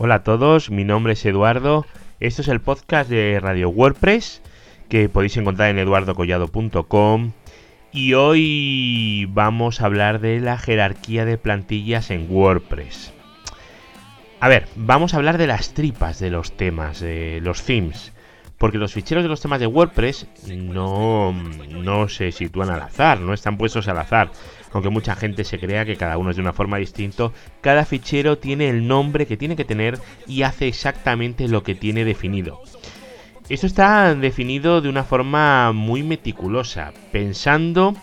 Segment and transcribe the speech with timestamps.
[0.00, 1.84] Hola a todos, mi nombre es Eduardo.
[2.20, 4.40] Esto es el podcast de Radio WordPress
[4.88, 7.32] que podéis encontrar en eduardocollado.com
[7.90, 13.12] y hoy vamos a hablar de la jerarquía de plantillas en WordPress.
[14.38, 18.12] A ver, vamos a hablar de las tripas de los temas, de los themes.
[18.58, 23.32] Porque los ficheros de los temas de WordPress no, no se sitúan al azar, no
[23.32, 24.32] están puestos al azar.
[24.72, 28.36] Aunque mucha gente se crea que cada uno es de una forma distinta, cada fichero
[28.36, 32.60] tiene el nombre que tiene que tener y hace exactamente lo que tiene definido.
[33.48, 37.94] Esto está definido de una forma muy meticulosa, pensando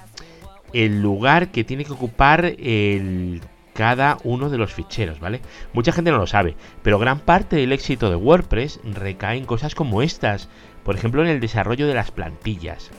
[0.74, 3.42] el lugar que tiene que ocupar el
[3.76, 5.42] cada uno de los ficheros, ¿vale?
[5.74, 9.76] Mucha gente no lo sabe, pero gran parte del éxito de WordPress recae en cosas
[9.76, 10.50] como estas,
[10.84, 12.90] por ejemplo en el desarrollo de las plantillas.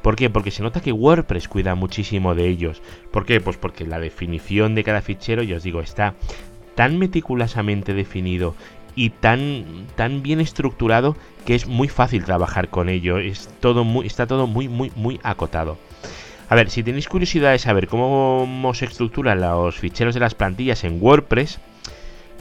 [0.00, 0.30] ¿Por qué?
[0.30, 2.82] Porque se nota que WordPress cuida muchísimo de ellos.
[3.10, 3.40] ¿Por qué?
[3.40, 6.14] Pues porque la definición de cada fichero, ya os digo, está
[6.76, 8.54] tan meticulosamente definido
[8.94, 13.18] y tan, tan bien estructurado que es muy fácil trabajar con ello.
[13.18, 15.78] Es todo muy, está todo muy, muy, muy acotado.
[16.52, 20.84] A ver, si tenéis curiosidad de saber cómo se estructuran los ficheros de las plantillas
[20.84, 21.60] en WordPress,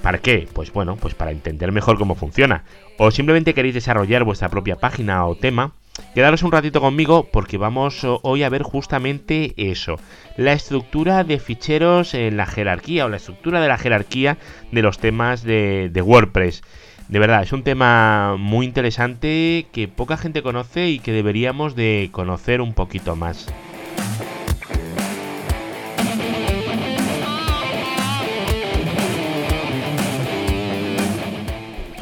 [0.02, 0.50] ¿para qué?
[0.52, 2.66] Pues bueno, pues para entender mejor cómo funciona.
[2.98, 5.72] O simplemente queréis desarrollar vuestra propia página o tema,
[6.14, 9.98] quedaros un ratito conmigo porque vamos hoy a ver justamente eso,
[10.36, 14.38] la estructura de ficheros en la jerarquía o la estructura de la jerarquía
[14.74, 16.64] de los temas de, de WordPress.
[17.08, 22.10] De verdad, es un tema muy interesante que poca gente conoce y que deberíamos de
[22.12, 23.48] conocer un poquito más.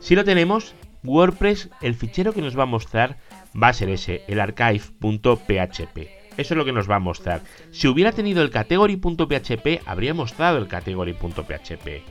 [0.00, 0.74] Si lo tenemos,
[1.04, 3.18] WordPress, el fichero que nos va a mostrar
[3.60, 5.98] va a ser ese, el archive.php.
[6.36, 7.42] Eso es lo que nos va a mostrar.
[7.70, 12.02] Si hubiera tenido el category.php, habría mostrado el category.php.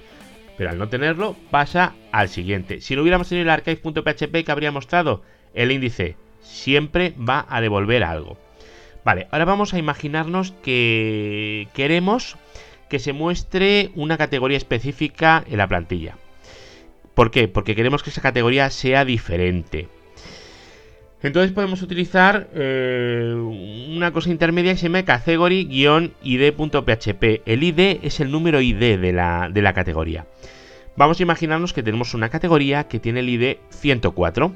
[0.58, 2.80] Pero al no tenerlo, pasa al siguiente.
[2.80, 5.24] Si no hubiéramos tenido el archive.php, ¿qué habría mostrado?
[5.54, 6.16] El índice.
[6.42, 8.38] Siempre va a devolver algo.
[9.04, 12.38] Vale, ahora vamos a imaginarnos que queremos
[12.90, 16.16] que se muestre una categoría específica en la plantilla.
[17.14, 17.48] ¿Por qué?
[17.48, 19.88] Porque queremos que esa categoría sea diferente.
[21.22, 23.34] Entonces podemos utilizar eh,
[23.90, 27.42] una cosa intermedia que se llama category-id.php.
[27.46, 30.26] El id es el número id de la, de la categoría.
[30.98, 34.52] Vamos a imaginarnos que tenemos una categoría que tiene el id 104.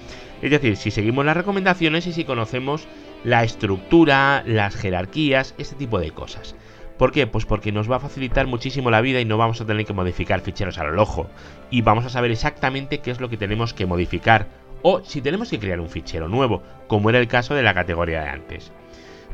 [0.42, 2.86] Es decir, si seguimos las recomendaciones y si conocemos
[3.24, 6.54] la estructura, las jerarquías, este tipo de cosas.
[6.98, 7.26] ¿Por qué?
[7.26, 9.92] Pues porque nos va a facilitar muchísimo la vida y no vamos a tener que
[9.92, 11.28] modificar ficheros al ojo.
[11.70, 14.48] Y vamos a saber exactamente qué es lo que tenemos que modificar.
[14.82, 18.22] O si tenemos que crear un fichero nuevo, como era el caso de la categoría
[18.22, 18.70] de antes.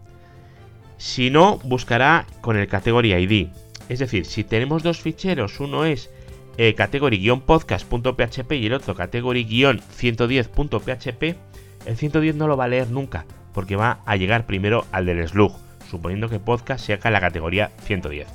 [0.97, 3.49] Si no, buscará con el category ID.
[3.87, 6.09] Es decir, si tenemos dos ficheros, uno es
[6.57, 11.52] eh, category-podcast.php y el otro category-110.php,
[11.85, 15.27] el 110 no lo va a leer nunca, porque va a llegar primero al del
[15.27, 15.53] slug,
[15.89, 18.27] suponiendo que podcast sea la categoría 110.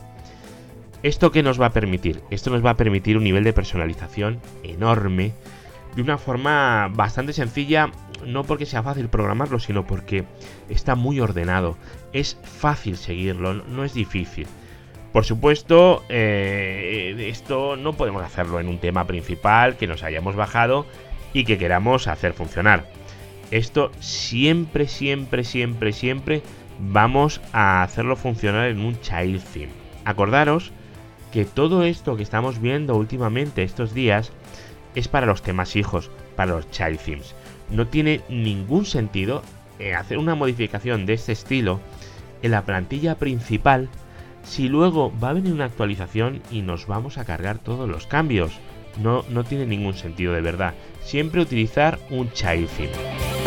[1.03, 2.23] ¿Esto qué nos va a permitir?
[2.31, 5.33] Esto nos va a permitir un nivel de personalización enorme,
[5.95, 7.91] de una forma bastante sencilla,
[8.27, 10.25] no porque sea fácil programarlo, sino porque
[10.69, 11.77] está muy ordenado.
[12.12, 14.47] Es fácil seguirlo, no es difícil.
[15.12, 20.87] Por supuesto, eh, esto no podemos hacerlo en un tema principal que nos hayamos bajado
[21.33, 22.87] y que queramos hacer funcionar.
[23.50, 26.43] Esto siempre, siempre, siempre, siempre
[26.79, 29.73] vamos a hacerlo funcionar en un child theme.
[30.05, 30.73] Acordaros
[31.33, 34.33] que todo esto que estamos viendo últimamente estos días
[34.95, 37.35] es para los temas hijos, para los child themes.
[37.71, 39.43] No tiene ningún sentido
[39.79, 41.81] eh, hacer una modificación de este estilo
[42.43, 43.89] en la plantilla principal
[44.43, 48.53] si luego va a venir una actualización y nos vamos a cargar todos los cambios.
[49.03, 50.75] No, no tiene ningún sentido de verdad.
[51.03, 53.38] Siempre utilizar un child theme.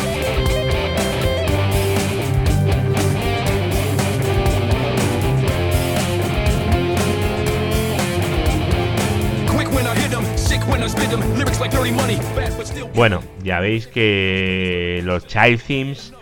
[13.01, 16.13] Bueno, ya veis que los child themes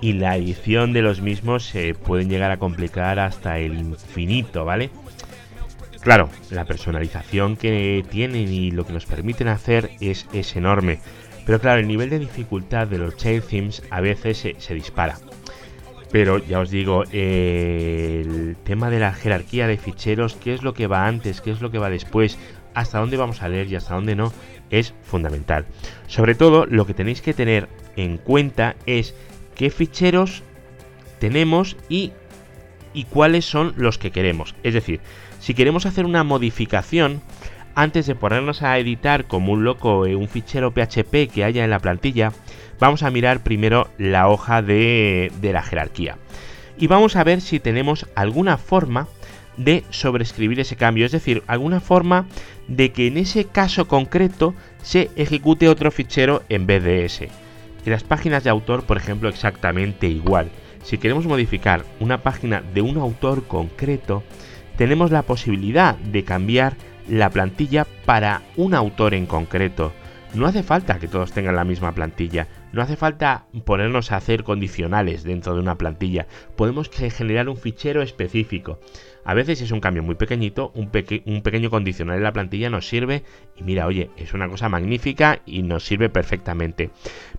[0.00, 4.90] y la edición de los mismos se pueden llegar a complicar hasta el infinito, ¿vale?
[6.00, 10.26] Claro, la personalización que tienen y lo que nos permiten hacer es,
[10.56, 10.98] enorme.
[11.46, 15.18] Pero claro, el nivel de dificultad de los child themes a veces se, se dispara.
[16.10, 20.88] Pero ya os digo, el tema de la jerarquía de ficheros, qué es lo que
[20.88, 22.40] va antes, qué es lo que va después,
[22.74, 24.32] hasta dónde vamos a leer y hasta dónde no,
[24.70, 25.66] es fundamental.
[26.06, 29.14] Sobre todo, lo que tenéis que tener en cuenta es
[29.54, 30.42] qué ficheros
[31.18, 32.12] tenemos y,
[32.92, 34.54] y cuáles son los que queremos.
[34.62, 35.00] Es decir,
[35.40, 37.20] si queremos hacer una modificación,
[37.74, 41.80] antes de ponernos a editar como un loco un fichero PHP que haya en la
[41.80, 42.32] plantilla,
[42.78, 46.18] vamos a mirar primero la hoja de, de la jerarquía.
[46.76, 49.08] Y vamos a ver si tenemos alguna forma
[49.56, 52.26] de sobreescribir ese cambio, es decir, alguna forma
[52.68, 57.28] de que en ese caso concreto se ejecute otro fichero en vez de ese.
[57.84, 60.50] En las páginas de autor, por ejemplo, exactamente igual.
[60.82, 64.22] Si queremos modificar una página de un autor concreto,
[64.76, 66.76] tenemos la posibilidad de cambiar
[67.08, 69.92] la plantilla para un autor en concreto.
[70.34, 74.42] No hace falta que todos tengan la misma plantilla, no hace falta ponernos a hacer
[74.42, 76.26] condicionales dentro de una plantilla,
[76.56, 78.80] podemos generar un fichero específico.
[79.24, 83.22] A veces es un cambio muy pequeñito, un, pequeño condicional en la plantilla nos sirve
[83.56, 86.90] y mira, oye, es una cosa magnífica y nos sirve perfectamente.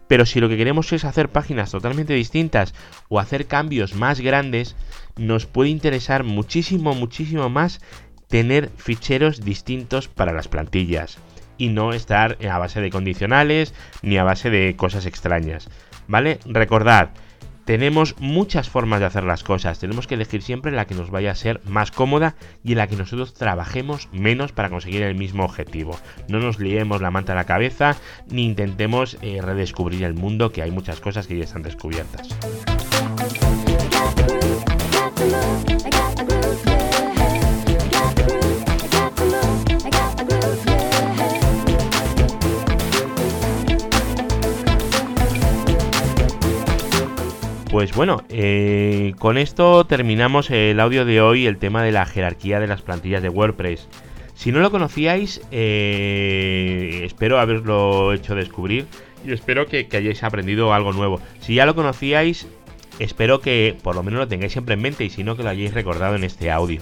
[0.08, 2.74] Pero si lo que queremos es hacer páginas totalmente distintas
[3.10, 4.76] o hacer cambios más grandes,
[5.18, 7.82] nos puede interesar muchísimo, muchísimo más
[8.30, 11.20] tener ficheros distintos para las plantillas
[11.58, 15.70] y no estar a base de condicionales ni a base de cosas extrañas.
[16.08, 16.40] ¿Vale?
[16.46, 17.10] Recordad,
[17.66, 21.32] tenemos muchas formas de hacer las cosas, tenemos que elegir siempre la que nos vaya
[21.32, 25.44] a ser más cómoda y en la que nosotros trabajemos menos para conseguir el mismo
[25.44, 25.98] objetivo.
[26.28, 27.96] No nos liemos la manta a la cabeza
[28.30, 32.30] ni intentemos eh, redescubrir el mundo, que hay muchas cosas que ya están descubiertas.
[47.76, 52.62] Pues bueno, eh, con esto terminamos el audio de hoy, el tema de la jerarquía
[52.62, 53.90] de las plantillas de WordPress.
[54.34, 58.86] Si no lo conocíais, eh, espero haberlo hecho descubrir
[59.28, 61.20] y espero que, hayáis aprendido algo nuevo.
[61.42, 62.48] Si ya lo conocíais,
[63.00, 65.50] espero que por lo menos lo tengáis siempre en mente y si no que lo
[65.50, 66.82] hayáis recordado en este audio.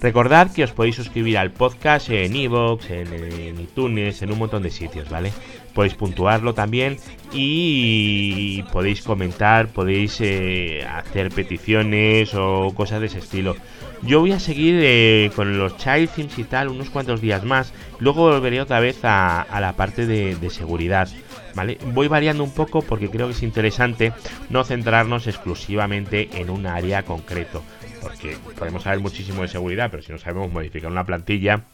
[0.00, 4.70] Recordad que os podéis suscribir al podcast en iVoox, en, iTunes, en un montón de
[4.70, 5.32] sitios, ¿vale?
[5.74, 6.98] Podéis puntuarlo también
[7.32, 13.56] y podéis comentar, podéis eh, hacer peticiones o cosas de ese estilo.
[14.02, 17.72] Yo voy a seguir eh, con los child themes y tal unos cuantos días más.
[17.98, 21.08] Luego volveré otra vez a, la parte de, seguridad.
[21.54, 21.78] ¿Vale?
[21.92, 24.12] Voy variando un poco porque creo que es interesante
[24.50, 27.62] no centrarnos exclusivamente en un área concreto
[28.04, 31.64] porque podemos saber muchísimo de seguridad, pero si no sabemos modificar una plantilla,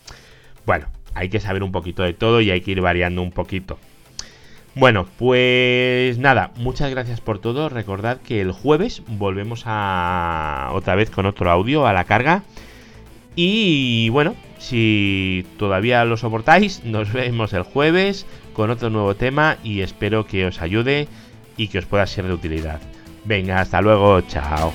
[0.65, 3.79] bueno, hay que saber un poquito de todo y hay que ir variando un poquito.
[4.75, 7.69] Bueno, pues nada, muchas gracias por todo.
[7.69, 12.45] Recordad que el jueves volvemos a otra vez con otro audio a la carga.
[13.35, 19.81] Y bueno, si todavía lo soportáis, nos vemos el jueves con otro nuevo tema y
[19.81, 21.09] espero que os ayude
[21.57, 22.81] y que os pueda ser de utilidad.
[23.25, 24.73] Venga, hasta luego, chao.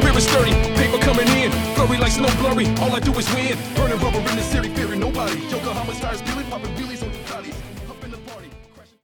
[0.00, 2.66] Career is sturdy, paper coming in, blurry like snow blurry.
[2.80, 3.58] All I do is win.
[3.74, 5.38] Burning rubber in the city, fearing nobody.
[5.48, 6.79] Yokohama's tires, Billy popping.